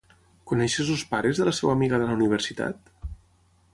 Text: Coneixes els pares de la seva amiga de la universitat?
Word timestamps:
Coneixes 0.51 0.87
els 0.93 1.03
pares 1.11 1.41
de 1.41 1.47
la 1.49 1.53
seva 1.57 1.75
amiga 1.77 1.99
de 2.05 2.07
la 2.09 2.17
universitat? 2.21 2.93